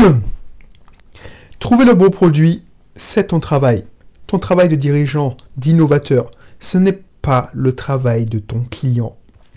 Trouver 1.58 1.84
le 1.84 1.94
bon 1.94 2.10
produit, 2.10 2.62
c'est 2.94 3.28
ton 3.28 3.40
travail. 3.40 3.84
Ton 4.26 4.38
travail 4.38 4.68
de 4.68 4.76
dirigeant, 4.76 5.36
d'innovateur. 5.56 6.30
Ce 6.58 6.78
n'est 6.78 7.00
pas 7.22 7.50
le 7.52 7.74
travail 7.74 8.24
de 8.26 8.38
ton 8.38 8.62
client. 8.70 9.16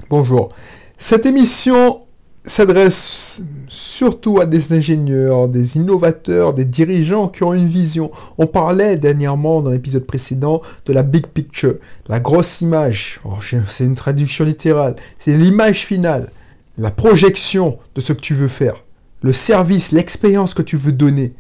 Bonjour. 0.10 0.50
Cette 0.98 1.26
émission 1.26 2.02
s'adresse 2.46 3.42
surtout 3.68 4.42
à 4.42 4.46
des 4.46 4.74
ingénieurs, 4.74 5.48
des 5.48 5.78
innovateurs, 5.78 6.54
des 6.54 6.66
dirigeants 6.66 7.30
qui 7.30 7.44
ont 7.44 7.54
une 7.54 7.70
vision. 7.70 8.12
On 8.38 8.48
parlait 8.48 8.98
dernièrement 8.98 9.62
dans 9.62 9.70
l'épisode 9.70 10.06
précédent 10.06 10.62
de 10.86 10.94
la 10.94 11.04
big 11.04 11.28
picture, 11.28 11.76
la 12.08 12.20
grosse 12.20 12.62
image. 12.62 13.22
Oh, 13.24 13.36
c'est 13.42 13.86
une 13.86 13.96
traduction 13.96 14.44
littérale. 14.44 14.96
C'est 15.18 15.34
l'image 15.34 15.86
finale, 15.86 16.32
la 16.78 16.92
projection 16.92 17.78
de 17.96 18.02
ce 18.02 18.12
que 18.12 18.22
tu 18.22 18.36
veux 18.36 18.50
faire, 18.50 18.76
le 19.24 19.34
service, 19.34 19.92
l'expérience 19.92 20.54
que 20.54 20.62
tu 20.62 20.78
veux 20.78 20.92
donner. 20.92 21.34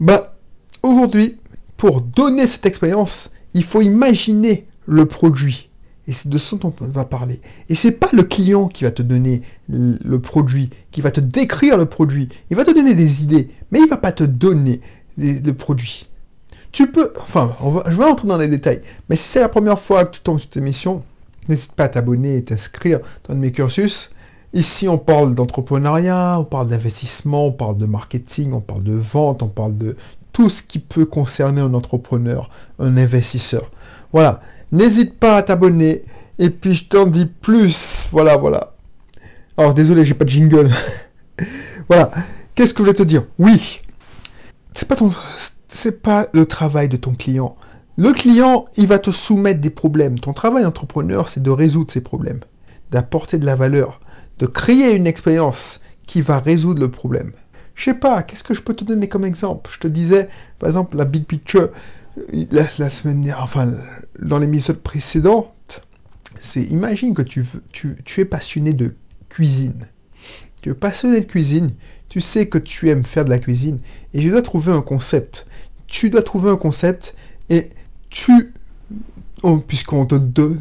Bah, 0.00 0.36
aujourd'hui, 0.82 1.38
pour 1.76 2.00
donner 2.00 2.46
cette 2.46 2.64
expérience, 2.64 3.30
il 3.52 3.64
faut 3.64 3.82
imaginer 3.82 4.66
le 4.86 5.04
produit. 5.04 5.68
Et 6.06 6.12
c'est 6.12 6.28
de 6.28 6.38
ce 6.38 6.54
dont 6.54 6.72
on 6.80 6.86
va 6.86 7.04
parler. 7.04 7.40
Et 7.68 7.74
c'est 7.74 7.92
pas 7.92 8.10
le 8.12 8.22
client 8.22 8.68
qui 8.68 8.84
va 8.84 8.90
te 8.90 9.02
donner 9.02 9.42
le 9.68 10.18
produit, 10.18 10.70
qui 10.92 11.00
va 11.00 11.10
te 11.10 11.20
décrire 11.20 11.76
le 11.76 11.86
produit. 11.86 12.28
Il 12.50 12.56
va 12.56 12.64
te 12.64 12.72
donner 12.72 12.94
des 12.94 13.22
idées, 13.22 13.50
mais 13.70 13.80
il 13.80 13.88
va 13.88 13.96
pas 13.96 14.12
te 14.12 14.24
donner 14.24 14.80
le 15.16 15.52
produit. 15.52 16.06
Tu 16.72 16.90
peux, 16.90 17.12
enfin, 17.20 17.54
je 17.88 17.96
vais 17.96 18.04
entrer 18.04 18.28
dans 18.28 18.36
les 18.36 18.48
détails, 18.48 18.82
mais 19.08 19.16
si 19.16 19.28
c'est 19.28 19.40
la 19.40 19.48
première 19.48 19.78
fois 19.78 20.04
que 20.04 20.16
tu 20.16 20.20
tombes 20.20 20.38
sur 20.38 20.48
cette 20.50 20.58
émission, 20.58 21.02
n'hésite 21.48 21.72
pas 21.72 21.84
à 21.84 21.88
t'abonner 21.88 22.36
et 22.36 22.44
t'inscrire 22.44 23.00
dans 23.28 23.34
mes 23.34 23.52
cursus. 23.52 24.10
Ici, 24.54 24.88
on 24.88 24.98
parle 24.98 25.34
d'entrepreneuriat, 25.34 26.38
on 26.38 26.44
parle 26.44 26.68
d'investissement, 26.68 27.48
on 27.48 27.52
parle 27.52 27.76
de 27.76 27.86
marketing, 27.86 28.52
on 28.52 28.60
parle 28.60 28.84
de 28.84 28.94
vente, 28.94 29.42
on 29.42 29.48
parle 29.48 29.76
de 29.76 29.96
tout 30.32 30.48
ce 30.48 30.62
qui 30.62 30.78
peut 30.78 31.06
concerner 31.06 31.60
un 31.60 31.74
entrepreneur, 31.74 32.48
un 32.78 32.96
investisseur. 32.96 33.70
Voilà. 34.12 34.40
N'hésite 34.70 35.18
pas 35.18 35.36
à 35.36 35.42
t'abonner. 35.42 36.02
Et 36.38 36.50
puis 36.50 36.76
je 36.76 36.84
t'en 36.84 37.06
dis 37.06 37.26
plus. 37.26 38.06
Voilà, 38.12 38.36
voilà. 38.36 38.74
Alors 39.56 39.74
désolé, 39.74 40.04
j'ai 40.04 40.14
pas 40.14 40.24
de 40.24 40.30
jingle. 40.30 40.70
voilà. 41.88 42.10
Qu'est-ce 42.54 42.72
que 42.72 42.78
je 42.78 42.82
voulais 42.84 42.94
te 42.94 43.02
dire? 43.02 43.24
Oui. 43.40 43.80
C'est 44.72 44.86
pas 44.86 44.94
ton, 44.96 45.10
c'est 45.66 46.00
pas 46.00 46.26
le 46.32 46.46
travail 46.46 46.88
de 46.88 46.96
ton 46.96 47.14
client. 47.14 47.56
Le 47.96 48.12
client, 48.12 48.66
il 48.76 48.86
va 48.86 49.00
te 49.00 49.10
soumettre 49.10 49.60
des 49.60 49.70
problèmes. 49.70 50.20
Ton 50.20 50.32
travail 50.32 50.62
d'entrepreneur, 50.62 51.28
c'est 51.28 51.42
de 51.42 51.50
résoudre 51.50 51.90
ces 51.90 52.00
problèmes, 52.00 52.40
d'apporter 52.90 53.38
de 53.38 53.46
la 53.46 53.56
valeur, 53.56 54.00
de 54.38 54.46
créer 54.46 54.94
une 54.96 55.06
expérience 55.06 55.80
qui 56.06 56.22
va 56.22 56.38
résoudre 56.38 56.80
le 56.80 56.90
problème. 56.90 57.32
Je 57.74 57.84
sais 57.84 57.94
pas, 57.94 58.22
qu'est-ce 58.22 58.44
que 58.44 58.54
je 58.54 58.60
peux 58.60 58.74
te 58.74 58.84
donner 58.84 59.08
comme 59.08 59.24
exemple? 59.24 59.70
Je 59.72 59.80
te 59.80 59.88
disais, 59.88 60.28
par 60.58 60.68
exemple, 60.68 60.96
la 60.96 61.04
big 61.04 61.24
picture 61.24 61.70
la, 62.52 62.88
semaine 62.88 63.22
dernière, 63.22 63.42
enfin, 63.42 63.72
dans 64.20 64.38
l'émission 64.38 64.74
précédente, 64.74 65.82
c'est 66.38 66.62
imagine 66.62 67.14
que 67.14 67.22
tu 67.22 68.20
es 68.20 68.24
passionné 68.24 68.72
de 68.72 68.94
cuisine. 69.28 69.88
Tu 70.62 70.70
es 70.70 70.74
passionné 70.74 71.20
de 71.20 71.26
cuisine, 71.26 71.74
tu 72.08 72.20
sais 72.20 72.48
que 72.48 72.58
tu 72.58 72.88
aimes 72.88 73.04
faire 73.04 73.24
de 73.24 73.30
la 73.30 73.38
cuisine, 73.38 73.80
et 74.12 74.20
tu 74.20 74.30
dois 74.30 74.42
trouver 74.42 74.72
un 74.72 74.82
concept. 74.82 75.46
Tu 75.86 76.10
dois 76.10 76.22
trouver 76.22 76.50
un 76.50 76.56
concept, 76.56 77.14
et 77.50 77.70
tu, 78.08 78.54
puisqu'on 79.66 80.06
te, 80.06 80.14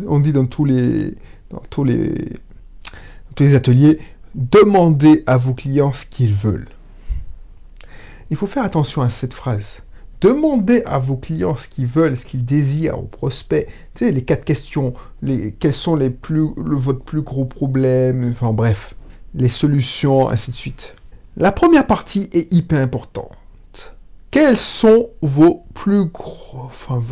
on 0.08 0.19
dit 0.19 0.33
dans 0.33 0.45
tous 0.45 0.65
les, 0.65 1.15
dans 1.53 1.63
tous 1.69 1.83
les, 1.83 3.55
ateliers, 3.55 3.99
demandez 4.35 5.23
à 5.27 5.37
vos 5.37 5.53
clients 5.53 5.93
ce 5.93 6.05
qu'ils 6.05 6.33
veulent. 6.33 6.67
Il 8.29 8.37
faut 8.37 8.47
faire 8.47 8.63
attention 8.63 9.01
à 9.01 9.09
cette 9.09 9.33
phrase. 9.33 9.83
Demandez 10.19 10.81
à 10.85 10.97
vos 10.97 11.17
clients 11.17 11.55
ce 11.55 11.67
qu'ils 11.67 11.85
veulent, 11.85 12.17
ce 12.17 12.25
qu'ils 12.25 12.45
désirent, 12.45 12.97
aux 12.97 13.03
prospects. 13.03 13.67
Tu 13.93 14.09
les 14.09 14.23
quatre 14.23 14.45
questions. 14.45 14.93
Les, 15.21 15.52
quels 15.52 15.73
sont 15.73 15.95
les 15.95 16.09
plus, 16.09 16.47
le, 16.58 16.75
votre 16.75 17.02
plus 17.02 17.21
gros 17.21 17.45
problème 17.45 18.31
Enfin 18.31 18.53
bref, 18.53 18.95
les 19.36 19.49
solutions, 19.49 20.30
ainsi 20.30 20.52
de 20.52 20.55
suite. 20.55 20.95
La 21.36 21.52
première 21.52 21.86
partie 21.86 22.30
est 22.31 22.52
hyper 22.53 22.80
importante. 22.80 23.31
Quels 24.31 24.58
sont 24.58 25.09
vos 25.21 25.65
plus 25.75 26.05
gros... 26.05 26.61
Enfin, 26.65 27.03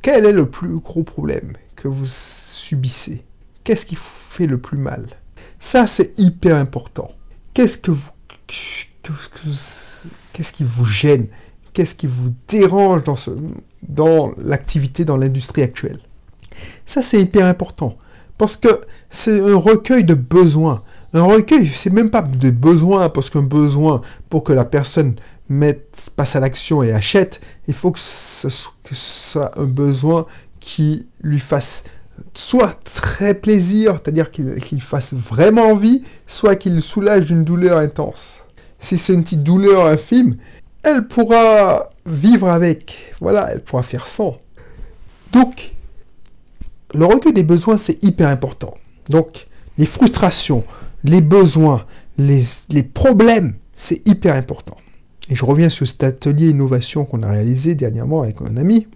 quel 0.00 0.24
est 0.24 0.32
le 0.32 0.48
plus 0.48 0.78
gros 0.78 1.02
problème 1.02 1.52
que 1.76 1.88
vous 1.88 2.06
subissez? 2.06 3.24
Qu'est-ce 3.64 3.86
qui 3.86 3.94
vous 3.94 4.02
fait 4.02 4.46
le 4.46 4.58
plus 4.58 4.78
mal? 4.78 5.06
Ça, 5.58 5.86
c'est 5.86 6.18
hyper 6.18 6.56
important. 6.56 7.10
Qu'est-ce 7.54 7.78
que 7.78 7.90
vous... 7.90 8.10
Qu'est-ce 10.32 10.52
qui 10.52 10.64
vous 10.64 10.84
gêne? 10.84 11.28
Qu'est-ce 11.72 11.94
qui 11.94 12.06
vous 12.06 12.32
dérange 12.48 13.04
dans, 13.04 13.16
ce, 13.16 13.30
dans 13.82 14.32
l'activité, 14.38 15.04
dans 15.04 15.16
l'industrie 15.16 15.62
actuelle? 15.62 16.00
Ça, 16.84 17.02
c'est 17.02 17.20
hyper 17.20 17.46
important. 17.46 17.96
Parce 18.38 18.56
que 18.56 18.80
c'est 19.08 19.40
un 19.40 19.56
recueil 19.56 20.04
de 20.04 20.14
besoins. 20.14 20.82
Un 21.12 21.22
recueil, 21.22 21.66
c'est 21.66 21.92
même 21.92 22.10
pas 22.10 22.22
de 22.22 22.50
besoins, 22.50 23.08
parce 23.08 23.28
qu'un 23.28 23.42
besoin, 23.42 24.00
pour 24.28 24.44
que 24.44 24.52
la 24.52 24.64
personne 24.64 25.16
mette, 25.48 26.10
passe 26.16 26.36
à 26.36 26.40
l'action 26.40 26.82
et 26.82 26.92
achète, 26.92 27.40
il 27.66 27.74
faut 27.74 27.90
que 27.90 27.98
ce, 27.98 28.48
soit 28.92 29.58
un 29.58 29.66
besoin 29.66 30.24
qui 30.60 31.06
lui 31.20 31.40
fasse 31.40 31.84
soit 32.34 32.78
très 32.84 33.34
plaisir, 33.34 33.94
c'est-à-dire 33.94 34.30
qu'il 34.30 34.82
fasse 34.82 35.14
vraiment 35.14 35.68
envie, 35.68 36.02
soit 36.26 36.56
qu'il 36.56 36.80
soulage 36.82 37.26
d'une 37.26 37.44
douleur 37.44 37.78
intense. 37.78 38.44
Si 38.78 38.96
c'est 38.96 39.12
une 39.12 39.22
petite 39.22 39.42
douleur 39.42 39.86
infime, 39.86 40.36
elle 40.82 41.06
pourra 41.06 41.90
vivre 42.06 42.48
avec. 42.48 43.14
Voilà, 43.20 43.52
elle 43.52 43.62
pourra 43.62 43.82
faire 43.82 44.06
sans. 44.06 44.38
Donc, 45.32 45.72
le 46.94 47.04
recueil 47.04 47.32
des 47.32 47.44
besoins, 47.44 47.76
c'est 47.76 48.02
hyper 48.02 48.28
important. 48.28 48.74
Donc, 49.08 49.46
les 49.78 49.86
frustrations, 49.86 50.64
les 51.04 51.20
besoins, 51.20 51.84
les, 52.18 52.42
les 52.70 52.82
problèmes, 52.82 53.54
c'est 53.72 54.06
hyper 54.08 54.34
important. 54.34 54.76
Et 55.28 55.36
je 55.36 55.44
reviens 55.44 55.68
sur 55.68 55.86
cet 55.86 56.02
atelier 56.02 56.50
innovation 56.50 57.04
qu'on 57.04 57.22
a 57.22 57.30
réalisé 57.30 57.74
dernièrement 57.74 58.22
avec 58.22 58.40
un 58.42 58.56
ami. 58.56 58.88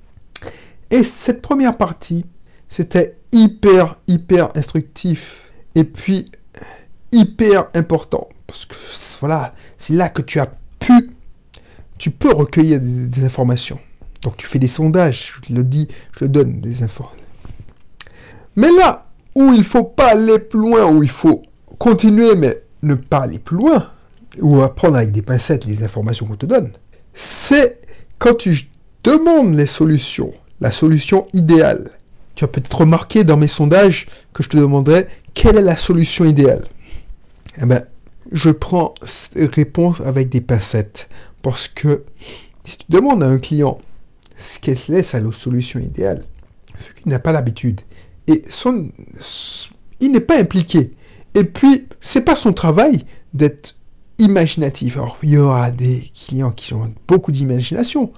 Et 0.91 1.03
cette 1.03 1.41
première 1.43 1.77
partie, 1.77 2.25
c'était 2.69 3.17
hyper, 3.33 3.97
hyper 4.07 4.49
instructif. 4.57 5.51
Et 5.75 5.85
puis, 5.85 6.31
hyper 7.13 7.69
important. 7.75 8.29
Parce 8.47 8.65
que 8.67 8.75
voilà, 9.21 9.55
c'est 9.77 9.95
là 9.95 10.09
que 10.09 10.23
tu 10.23 10.39
as 10.39 10.53
pu 10.79 11.15
tu 11.99 12.11
peux 12.11 12.33
recueillir 12.33 12.81
des, 12.83 13.25
informations. 13.25 13.79
Donc 14.23 14.37
tu 14.37 14.47
fais 14.47 14.59
des 14.59 14.69
sondages, 14.69 15.33
je 15.49 15.55
le 15.55 15.65
dis, 15.65 15.89
je 16.19 16.25
le 16.25 16.29
donne 16.29 16.61
des 16.61 16.83
informations. 16.83 17.19
Mais 18.57 18.71
là 18.79 19.07
où 19.35 19.53
il 19.53 19.65
faut 19.65 19.85
pas 19.85 20.11
aller 20.11 20.39
plus 20.39 20.61
loin, 20.61 20.87
où 20.87 21.03
il 21.03 21.09
faut 21.09 21.43
continuer 21.79 22.35
mais 22.37 22.63
ne 22.83 22.95
pas 22.95 23.21
aller 23.21 23.39
plus 23.39 23.57
loin, 23.57 23.91
ou 24.41 24.63
apprendre 24.63 24.97
avec 24.97 25.13
des 25.13 25.23
pincettes 25.23 25.65
les 25.65 25.83
informations 25.83 26.27
qu'on 26.27 26.37
te 26.37 26.47
donne, 26.47 26.73
c'est 27.13 27.81
quand 28.19 28.35
tu 28.35 28.69
demandes 29.03 29.55
les 29.55 29.67
solutions, 29.67 30.33
la 30.61 30.71
solution 30.71 31.27
idéale. 31.33 31.91
Tu 32.35 32.45
as 32.45 32.49
peut-être 32.49 32.81
remarqué 32.81 33.25
dans 33.25 33.37
mes 33.37 33.49
sondages 33.49 34.07
que 34.33 34.43
je 34.43 34.49
te 34.49 34.57
demanderais 34.57 35.09
quelle 35.35 35.57
est 35.57 35.63
la 35.63 35.77
solution 35.77 36.25
idéale? 36.25 36.65
Eh 37.61 37.67
ben, 37.67 37.85
je 38.33 38.51
prends 38.51 38.95
réponse 39.35 40.01
avec 40.01 40.29
des 40.29 40.41
pincettes. 40.41 41.09
Parce 41.43 41.69
que 41.69 42.05
si 42.65 42.79
tu 42.79 42.87
demandes 42.89 43.23
à 43.23 43.29
un 43.29 43.39
client 43.39 43.79
ce 44.37 44.59
qu'elle 44.59 44.97
est 44.97 45.03
sa 45.03 45.21
solution 45.33 45.79
idéale, 45.79 46.25
il 47.05 47.11
n'a 47.11 47.19
pas 47.19 47.33
l'habitude, 47.33 47.83
et 48.27 48.43
son, 48.49 48.91
il 50.01 50.11
n'est 50.11 50.21
pas 50.21 50.39
impliqué, 50.41 50.93
et 51.35 51.45
puis 51.45 51.87
c'est 52.01 52.23
pas 52.23 52.35
son 52.35 52.53
travail 52.53 53.05
d'être 53.33 53.77
imaginatif. 54.19 54.97
Alors 54.97 55.19
il 55.23 55.31
y 55.31 55.39
aura 55.39 55.71
des 55.71 56.11
clients 56.15 56.51
qui 56.51 56.75
ont 56.75 56.93
beaucoup 57.07 57.31
d'imagination, 57.31 58.13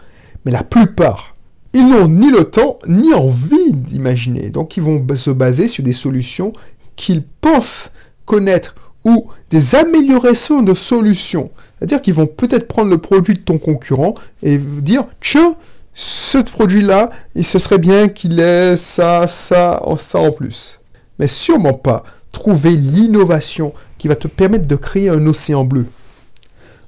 mais 0.44 0.52
la 0.52 0.64
plupart, 0.64 1.34
ils 1.76 1.86
n'ont 1.86 2.08
ni 2.08 2.30
le 2.30 2.44
temps 2.44 2.78
ni 2.88 3.12
envie 3.12 3.72
d'imaginer. 3.72 4.48
Donc 4.48 4.78
ils 4.78 4.82
vont 4.82 5.04
se 5.14 5.30
baser 5.30 5.68
sur 5.68 5.84
des 5.84 5.92
solutions 5.92 6.54
qu'ils 6.96 7.22
pensent 7.22 7.90
connaître 8.24 8.74
ou 9.04 9.26
des 9.50 9.74
améliorations 9.74 10.62
de 10.62 10.72
solutions. 10.72 11.50
C'est-à-dire 11.78 12.00
qu'ils 12.00 12.14
vont 12.14 12.26
peut-être 12.26 12.66
prendre 12.66 12.90
le 12.90 12.96
produit 12.96 13.34
de 13.34 13.40
ton 13.40 13.58
concurrent 13.58 14.14
et 14.42 14.56
dire, 14.56 15.04
tiens, 15.20 15.54
ce 15.92 16.38
produit-là, 16.38 17.10
se 17.40 17.58
serait 17.58 17.78
bien 17.78 18.08
qu'il 18.08 18.40
ait 18.40 18.78
ça, 18.78 19.26
ça, 19.26 19.82
ça 19.98 20.18
en 20.18 20.32
plus. 20.32 20.80
Mais 21.18 21.28
sûrement 21.28 21.74
pas 21.74 22.04
trouver 22.32 22.70
l'innovation 22.70 23.74
qui 23.98 24.08
va 24.08 24.16
te 24.16 24.28
permettre 24.28 24.66
de 24.66 24.76
créer 24.76 25.10
un 25.10 25.26
océan 25.26 25.64
bleu. 25.64 25.86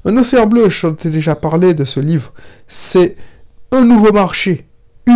Un 0.07 0.17
océan 0.17 0.47
bleu, 0.47 0.71
je 0.71 0.89
t'ai 0.89 1.11
déjà 1.11 1.35
parlé 1.35 1.75
de 1.75 1.85
ce 1.85 2.01
livre, 2.01 2.33
c'est 2.67 3.17
un 3.71 3.85
nouveau 3.85 4.13
marché, 4.13 4.68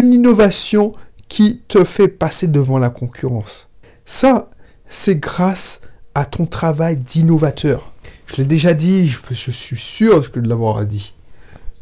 innovation 0.02 0.92
qui 1.28 1.62
te 1.68 1.84
fait 1.84 2.08
passer 2.08 2.46
devant 2.46 2.78
la 2.78 2.90
concurrence. 2.90 3.68
Ça, 4.04 4.50
c'est 4.86 5.16
grâce 5.16 5.80
à 6.14 6.24
ton 6.24 6.46
travail 6.46 6.96
d'innovateur. 6.96 7.92
Je 8.26 8.36
l'ai 8.36 8.44
déjà 8.44 8.74
dit, 8.74 9.08
je, 9.08 9.50
suis 9.50 9.78
sûr 9.78 10.20
de 10.20 10.48
l'avoir 10.48 10.84
dit. 10.84 11.14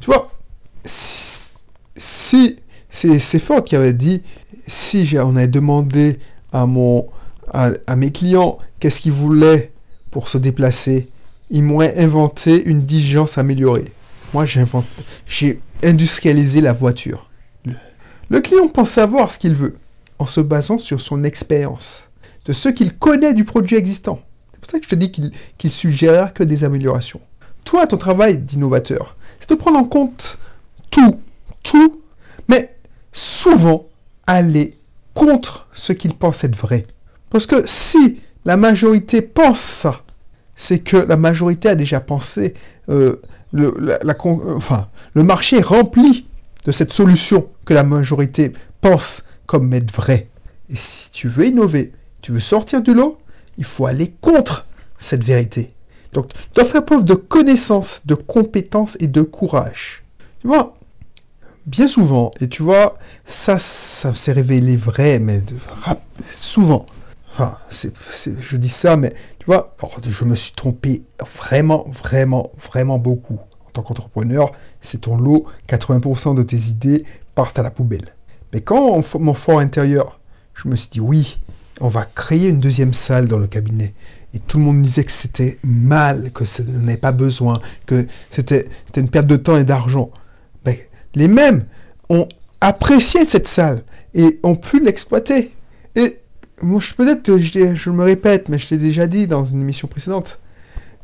Tu 0.01 0.07
vois, 0.07 0.31
si, 0.85 2.57
c'est 2.91 3.39
fort 3.39 3.65
qui 3.65 3.77
avait 3.77 3.93
dit, 3.93 4.23
si 4.67 5.17
on 5.19 5.37
avait 5.37 5.49
demandé 5.49 6.19
à, 6.53 6.67
mon, 6.67 7.09
à, 7.53 7.97
mes 7.97 8.11
clients 8.11 8.59
qu'est-ce 8.79 9.01
qu'ils 9.01 9.13
voulaient 9.13 9.73
pour 10.11 10.29
se 10.29 10.39
déplacer, 10.39 11.09
ils 11.51 11.63
m'auraient 11.63 11.99
inventé 11.99 12.69
une 12.69 12.83
diligence 12.83 13.39
améliorée. 13.39 13.93
Moi, 14.33 14.45
j'ai 15.27 15.61
industrialisé 15.83 16.61
la 16.61 16.73
voiture. 16.73 17.30
Le 18.31 18.41
client 18.41 18.69
pense 18.69 18.91
savoir 18.91 19.31
ce 19.31 19.41
qu'il 19.41 19.55
veut 19.55 19.75
en 20.21 20.27
se 20.27 20.41
basant 20.41 20.79
sur 20.79 21.01
son 21.01 21.25
expérience, 21.25 22.09
de 22.45 22.53
ce 22.53 22.69
qu'il 22.69 22.97
connaît 22.97 23.35
du 23.35 23.45
produit 23.45 23.77
existant. 23.77 24.21
C'est 24.53 24.61
pour 24.61 24.71
ça 24.71 24.79
que 24.79 24.85
je 24.85 24.91
te 24.91 24.95
dis 24.95 25.11
qu'il 25.11 25.33
qu 25.59 25.69
suggère 25.69 26.33
que 26.33 26.45
des 26.45 26.63
améliorations. 26.63 27.21
Toi, 27.65 27.89
ton 27.89 27.97
travail 27.97 28.39
d'innovateur, 28.39 29.17
c'est 29.41 29.51
de 29.51 29.57
prendre 29.57 29.79
en 29.79 29.85
compte 29.85 30.39
tout, 30.91 31.19
tout, 31.65 32.03
mais 32.49 32.77
souvent 33.13 33.87
aller 34.29 34.77
contre 35.13 35.67
ce 35.73 35.93
qu'il 35.93 36.15
pense 36.15 36.45
être 36.45 36.57
vrai. 36.57 36.87
Parce 37.31 37.47
que 37.47 37.67
si 37.67 38.21
la 38.45 38.57
majorité 38.57 39.23
pense 39.23 39.59
ça, 39.59 40.03
c'est 40.55 40.79
que 40.79 40.99
la 40.99 41.17
majorité 41.17 41.71
a 41.71 41.75
déjà 41.75 41.99
pensé, 41.99 42.55
euh, 42.91 43.17
le, 43.53 43.75
enfin, 44.57 44.89
le 45.15 45.25
marché 45.25 45.59
est 45.59 45.65
rempli 45.65 46.27
de 46.65 46.73
cette 46.73 46.93
solution 46.93 47.49
que 47.65 47.75
la 47.75 47.85
majorité 47.85 48.53
pense 48.81 49.25
comme 49.47 49.73
être 49.73 49.93
vraie. 49.95 50.29
Et 50.69 50.77
si 50.77 51.11
tu 51.11 51.29
veux 51.29 51.47
innover, 51.47 51.93
tu 52.23 52.33
veux 52.33 52.41
sortir 52.41 52.83
du 52.83 52.95
lot, 52.95 53.19
il 53.57 53.65
faut 53.65 53.87
aller 53.87 54.15
contre 54.21 54.67
cette 54.97 55.25
vérité. 55.25 55.75
Donc, 56.13 56.33
tu 56.33 56.39
dois 56.55 56.65
faire 56.65 56.85
preuve 56.85 57.05
de 57.05 57.15
connaissance, 57.15 58.03
de 58.05 58.15
compétence 58.15 58.97
et 59.01 59.07
de 59.07 59.23
courage. 59.23 60.03
Tu 60.41 60.49
vois, 60.49 60.77
bien 61.67 61.89
souvent, 61.89 62.31
et 62.41 62.49
tu 62.49 62.63
vois, 62.63 62.95
ça, 63.25 63.59
ça 63.59 64.15
s'est 64.15 64.33
révélé 64.33 64.77
vrai, 64.77 65.19
mais 65.19 65.43
souvent. 66.33 66.87
Enfin, 67.33 67.59
je 67.71 68.57
dis 68.57 68.69
ça, 68.69 68.97
mais 68.97 69.15
tu 69.39 69.47
vois, 69.47 69.75
je 70.07 70.25
me 70.25 70.35
suis 70.35 70.53
trompé 70.53 71.03
vraiment, 71.39 71.87
vraiment, 71.89 72.51
vraiment 72.61 72.99
beaucoup. 72.99 73.39
En 73.71 73.73
tant 73.73 73.83
qu'entrepreneur, 73.83 74.53
c'est 74.81 75.03
ton 75.03 75.17
lot, 75.17 75.47
80% 75.69 76.35
de 76.35 76.43
tes 76.43 76.57
idées 76.57 77.05
partent 77.37 77.59
à 77.59 77.63
la 77.63 77.71
poubelle. 77.71 78.15
Mais 78.53 78.61
quand 78.61 79.01
mon 79.19 79.35
fort 79.35 79.61
intérieur, 79.61 80.19
je 80.55 80.69
me 80.69 80.75
suis 80.75 80.89
dit 80.91 81.01
oui, 81.01 81.39
on 81.81 81.89
va 81.89 82.05
créer 82.05 82.49
une 82.49 82.59
deuxième 82.59 82.93
salle 82.93 83.29
dans 83.29 83.39
le 83.39 83.47
cabinet. 83.47 83.95
Et 84.35 84.41
tout 84.41 84.59
le 84.59 84.65
monde 84.65 84.83
disait 84.83 85.05
que 85.05 85.13
c'était 85.13 85.59
mal, 85.65 86.33
que 86.33 86.45
ça 86.45 86.65
n'avait 86.65 86.97
pas 86.97 87.13
besoin, 87.13 87.61
que 87.87 88.07
c'était 88.29 88.67
une 88.97 89.09
perte 89.09 89.27
de 89.27 89.37
temps 89.37 89.57
et 89.57 89.65
d'argent. 89.65 90.11
Les 91.15 91.29
mêmes 91.29 91.65
ont 92.09 92.29
apprécié 92.61 93.25
cette 93.25 93.49
salle 93.49 93.83
et 94.15 94.39
ont 94.43 94.57
pu 94.57 94.81
l'exploiter. 94.81 95.53
Et 95.97 96.19
moi, 96.63 96.81
peut-être 96.97 97.23
que 97.23 97.39
je, 97.39 97.91
me 97.91 98.05
répète, 98.05 98.49
mais 98.49 98.59
je 98.59 98.71
l'ai 98.71 98.79
déjà 98.79 99.07
dit 99.07 99.27
dans 99.27 99.45
une 99.45 99.61
émission 99.61 99.89
précédente. 99.89 100.39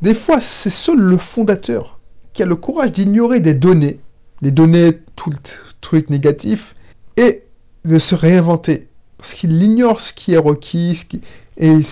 Des 0.03 0.15
fois, 0.15 0.41
c'est 0.41 0.71
seul 0.71 0.99
le 0.99 1.17
fondateur 1.17 1.96
qui 2.37 2.43
a 2.43 2.47
le 2.47 2.57
courage 2.57 2.93
d'ignorer 2.93 3.41
des 3.41 3.55
données, 3.55 4.01
les 4.43 4.51
données, 4.51 4.99
tout 5.17 5.31
le 5.31 5.37
truc 5.81 6.11
négatif, 6.11 6.75
et 7.17 7.45
de 7.85 7.99
se 7.99 8.15
réinventer. 8.15 8.89
Parce 9.19 9.35
qu'il 9.35 9.63
ignore 9.63 10.01
ce 10.01 10.13
qui 10.13 10.35
est 10.35 10.39
requis, 10.39 10.97
ce 10.97 11.05
qui... 11.07 11.21
et 11.57 11.69
il, 11.69 11.85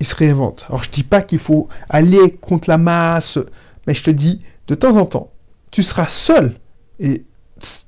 il 0.00 0.06
se 0.06 0.16
réinvente. 0.16 0.64
Alors 0.68 0.82
je 0.82 0.90
dis 0.90 1.04
pas 1.04 1.22
qu'il 1.22 1.38
faut 1.38 1.68
aller 1.88 2.32
contre 2.40 2.68
la 2.68 2.76
masse, 2.76 3.38
mais 3.86 3.94
je 3.94 4.02
te 4.02 4.10
dis, 4.10 4.42
de 4.66 4.74
temps 4.74 4.96
en 4.96 5.06
temps, 5.06 5.30
tu 5.70 5.84
seras 5.84 6.08
seul 6.08 6.56
et 6.98 7.24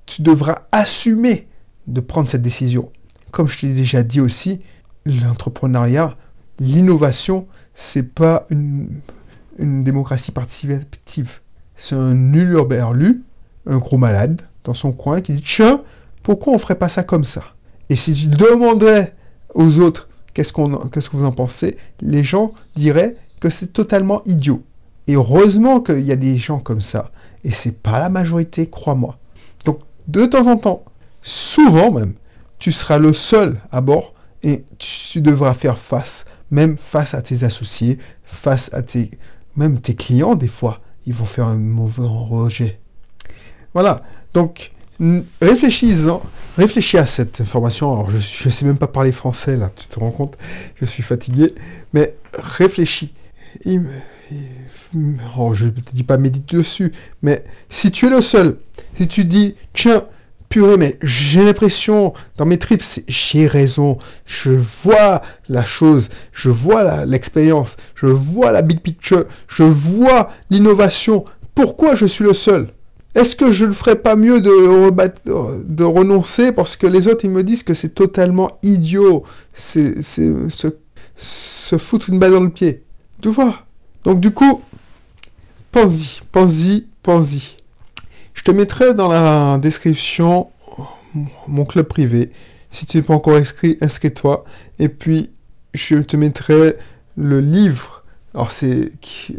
tu 0.07 0.23
devras 0.23 0.67
assumer 0.71 1.49
de 1.89 2.01
prendre 2.01 2.31
cette 2.31 2.43
décision. 2.43 2.93
Comme 3.33 3.49
je 3.49 3.59
t'ai 3.59 3.75
déjà 3.75 4.05
dit 4.05 4.21
aussi, 4.21 4.61
l'entrepreneuriat, 5.07 6.17
l'innovation, 6.61 7.49
c'est 7.75 8.15
pas 8.15 8.47
une, 8.51 9.01
démocratie 9.59 10.31
participative. 10.31 11.41
C'est 11.77 11.95
un 11.95 12.33
hurberlu, 12.33 13.23
un 13.67 13.79
gros 13.79 13.99
malade, 13.99 14.43
dans 14.65 14.75
son 14.75 14.93
coin, 14.93 15.21
qui 15.21 15.35
dit 15.35 15.43
Tiens, 15.43 15.83
pourquoi 16.23 16.53
on 16.53 16.59
ferait 16.59 16.79
pas 16.79 16.89
ça 16.89 17.03
comme 17.03 17.25
ça? 17.25 17.43
Et 17.91 17.97
si 17.97 18.15
tu 18.15 18.29
demanderais 18.29 19.15
aux 19.55 19.79
autres 19.79 20.09
qu'est-ce, 20.35 20.53
que 20.53 21.17
vous 21.17 21.25
en 21.25 21.33
pensez? 21.33 21.79
Les 22.01 22.25
gens 22.25 22.53
diraient 22.75 23.17
que 23.41 23.51
c'est 23.51 23.73
totalement 23.73 24.23
idiot. 24.27 24.63
Et 25.07 25.15
heureusement 25.15 25.81
qu'il 25.81 26.01
y 26.01 26.13
a 26.13 26.17
des 26.17 26.37
gens 26.37 26.59
comme 26.59 26.81
ça. 26.81 27.11
Et 27.45 27.51
c'est 27.51 27.79
pas 27.83 28.01
la 28.01 28.09
majorité, 28.09 28.69
crois-moi. 28.69 29.19
Donc, 29.65 29.81
de 30.09 30.27
temps 30.27 30.47
en 30.49 30.57
temps, 30.57 30.85
souvent 31.23 31.93
même, 31.93 32.15
tu 32.59 32.73
seras 32.73 32.99
le 32.99 33.13
seul 33.13 33.61
à 33.71 33.81
bord 33.81 34.15
et 34.43 34.65
tu 34.79 35.21
devras 35.21 35.55
faire 35.55 35.79
face, 35.79 36.25
même 36.51 36.77
face 36.79 37.15
à 37.15 37.23
tes 37.23 37.45
associés, 37.45 37.99
face 38.25 38.73
à 38.73 38.83
même 39.57 39.81
tes 39.81 39.95
clients, 39.95 40.35
des 40.35 40.49
fois, 40.49 40.81
ils 41.07 41.15
vont 41.15 41.25
faire 41.25 41.47
un 41.47 41.57
mauvais 41.57 42.07
rejet. 42.07 42.81
Voilà. 43.73 44.03
Donc, 44.33 44.71
réfléchis-en, 45.41 46.23
réfléchis 46.57 46.99
à 46.99 47.07
cette 47.07 47.41
information. 47.41 47.93
Alors, 47.93 48.11
je 48.11 48.17
ne 48.17 48.51
sais 48.51 48.65
même 48.65 48.79
pas 48.79 48.87
parler 48.87 49.13
français, 49.13 49.57
là, 49.57 49.71
tu 49.75 49.87
te 49.87 49.99
rends 49.99 50.11
compte, 50.11 50.37
je 50.77 50.85
suis 50.85 51.03
fatigué, 51.03 51.55
mais 51.93 52.15
réfléchis. 52.39 53.13
Oh, 55.37 55.53
je 55.55 55.67
ne 55.67 55.71
te 55.71 55.93
dis 55.93 56.05
pas 56.05 56.17
médite 56.17 56.55
dessus, 56.55 56.93
mais 57.23 57.45
si 57.69 57.91
tu 57.91 58.07
es 58.07 58.11
le 58.11 58.21
seul, 58.21 58.59
si 58.97 59.09
tu 59.09 59.25
dis, 59.25 59.57
tiens, 59.73 60.05
mais 60.61 60.99
j'ai 61.03 61.43
l'impression, 61.43 62.13
dans 62.37 62.47
mes 62.47 62.59
trips, 62.59 63.01
j'ai 63.09 63.47
raison, 63.47 63.99
je 64.27 64.51
vois 64.51 65.23
la 65.49 65.65
chose, 65.65 66.09
je 66.33 66.51
vois 66.51 67.05
l'expérience, 67.05 67.77
je 67.95 68.07
vois 68.07 68.53
la 68.53 68.63
big 68.63 68.81
picture, 68.81 69.25
je 69.49 69.65
vois 69.65 70.29
l'innovation, 70.51 71.25
pourquoi 71.55 71.95
je 71.95 72.07
suis 72.07 72.25
le 72.25 72.35
seul? 72.35 72.69
Est-ce 73.15 73.37
que 73.37 73.53
je 73.53 73.65
ne 73.65 73.73
ferais 73.73 73.97
pas 73.97 74.17
mieux 74.17 74.41
de, 74.41 74.91
de 75.65 75.85
renoncer? 75.85 76.51
Parce 76.51 76.77
que 76.77 76.89
les 76.89 77.07
autres, 77.07 77.25
ils 77.25 77.31
me 77.31 77.45
disent 77.45 77.63
que 77.63 77.75
c'est 77.75 77.95
totalement 77.95 78.59
idiot, 78.65 79.23
c'est 79.53 80.03
se, 80.03 80.49
se 81.17 81.79
foutre 81.79 82.11
une 82.11 82.19
balle 82.19 82.33
dans 82.33 82.41
le 82.41 82.51
pied. 82.51 82.83
Tu 83.23 83.29
vois? 83.29 83.65
Donc 84.03 84.19
du 84.21 84.33
coup, 84.33 84.63
pense-y, 85.71 86.21
pense-y, 86.33 86.87
pense-y. 87.03 87.57
Je 88.35 88.43
te 88.43 88.51
mettrai 88.51 88.95
dans 88.95 89.09
la 89.09 89.59
description 89.59 90.49
mon 91.49 91.65
club 91.65 91.87
privé. 91.87 92.31
Si 92.71 92.87
tu 92.87 92.97
n'es 92.97 93.03
pas 93.03 93.15
encore 93.15 93.37
inscrit, 93.37 93.77
inscris-toi. 93.81 94.45
Et 94.79 94.89
puis, 94.89 95.31
je 95.75 95.97
te 95.97 96.17
mettrai 96.17 96.77
le 97.17 97.41
livre. 97.41 98.05
Alors, 98.35 98.51
c'est 98.51 98.93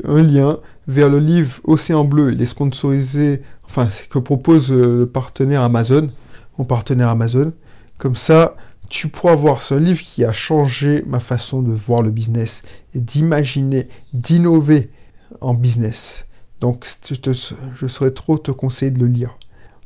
un 0.05 0.21
lien 0.21 0.59
vers 0.87 1.09
le 1.09 1.19
livre 1.19 1.59
Océan 1.65 2.05
Bleu. 2.05 2.31
Il 2.31 2.41
est 2.41 2.45
sponsorisé 2.45 3.41
enfin, 3.65 3.89
c'est 3.91 4.07
que 4.07 4.19
propose 4.19 4.71
euh, 4.71 4.99
le 4.99 5.07
partenaire 5.07 5.61
Amazon, 5.61 6.09
mon 6.57 6.65
partenaire 6.65 7.09
Amazon. 7.09 7.53
Comme 7.97 8.15
ça, 8.15 8.55
tu 8.89 9.07
pourras 9.07 9.35
voir 9.35 9.61
ce 9.61 9.73
livre 9.73 10.01
qui 10.01 10.23
a 10.23 10.31
changé 10.31 11.03
ma 11.07 11.19
façon 11.19 11.61
de 11.61 11.71
voir 11.71 12.01
le 12.01 12.11
business 12.11 12.63
et 12.93 12.99
d'imaginer, 12.99 13.87
d'innover 14.13 14.91
en 15.41 15.53
business. 15.53 16.27
Donc, 16.61 16.85
je, 17.09 17.15
te, 17.15 17.31
je 17.75 17.87
saurais 17.87 18.11
trop 18.11 18.37
te 18.37 18.51
conseiller 18.51 18.91
de 18.91 18.99
le 18.99 19.07
lire. 19.07 19.37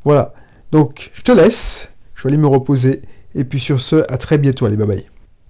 Voilà. 0.04 0.34
Donc, 0.72 1.12
je 1.14 1.22
te 1.22 1.32
laisse. 1.32 1.92
Je 2.16 2.24
vais 2.24 2.30
aller 2.30 2.38
me 2.38 2.48
reposer. 2.48 3.02
Et 3.36 3.44
puis 3.44 3.60
sur 3.60 3.80
ce, 3.80 4.04
à 4.12 4.18
très 4.18 4.38
bientôt. 4.38 4.66
Allez, 4.66 4.78
bye 4.78 4.88
bye. 4.88 5.09